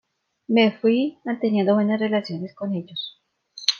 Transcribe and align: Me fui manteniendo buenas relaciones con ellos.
Me 0.47 0.71
fui 0.79 1.19
manteniendo 1.25 1.75
buenas 1.75 1.99
relaciones 1.99 2.55
con 2.55 2.73
ellos. 2.73 3.21